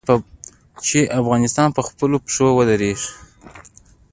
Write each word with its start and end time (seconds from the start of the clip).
چې 0.85 0.99
افغانستان 1.19 1.67
په 1.75 1.81
خپلو 1.87 2.17
پښو 2.25 2.47
ودریږي. 2.57 3.09